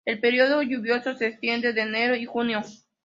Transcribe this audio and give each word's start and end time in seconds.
El 0.03 0.19
período 0.19 0.63
lluvioso 0.63 1.13
se 1.13 1.27
extiende 1.27 1.73
de 1.73 1.81
enero 1.81 2.15
y 2.15 2.25
junio. 2.25 2.63